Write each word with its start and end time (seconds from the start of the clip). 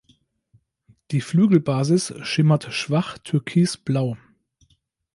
Die 1.11 1.21
Flügelbasis 1.21 2.15
schimmert 2.23 2.73
schwach 2.73 3.19
türkisblau. 3.19 4.17